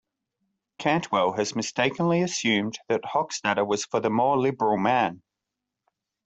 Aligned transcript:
Cantwell 0.79 1.33
has 1.33 1.55
mistakenly 1.55 2.23
assumed 2.23 2.79
that 2.89 3.03
Hockstader 3.03 3.63
was 3.67 3.85
for 3.85 3.99
the 3.99 4.09
more 4.09 4.35
liberal 4.35 4.79
man. 4.79 5.21